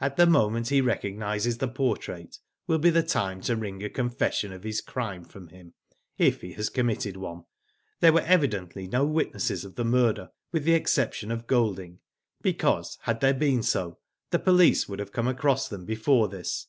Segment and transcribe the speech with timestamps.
[0.00, 4.54] At the moment he recognises the portrait will be the time to wring a confession
[4.54, 5.74] of his crime from him,
[6.16, 7.44] if he has committed one.
[8.00, 11.98] There were evidently no witnesses of the murder, with the exception of Golding,
[12.40, 13.98] because had there been so
[14.30, 16.68] the police would have come across them before this.